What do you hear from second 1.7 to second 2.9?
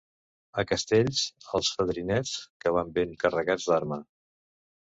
fadrinets, que